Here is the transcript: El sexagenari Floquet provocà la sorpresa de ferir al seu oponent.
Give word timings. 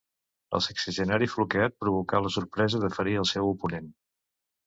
El 0.59 0.61
sexagenari 0.67 1.27
Floquet 1.33 1.75
provocà 1.83 2.21
la 2.27 2.33
sorpresa 2.37 2.81
de 2.85 2.91
ferir 2.97 3.13
al 3.25 3.31
seu 3.35 3.51
oponent. 3.51 3.93